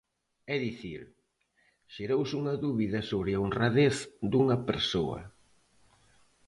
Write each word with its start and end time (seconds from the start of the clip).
É 0.53 0.55
dicir, 0.67 1.01
xerouse 1.93 2.33
unha 2.41 2.55
dúbida 2.65 2.99
sobre 3.11 3.29
a 3.33 3.41
honradez 3.45 3.95
dunha 4.31 4.57
persoa. 4.69 5.19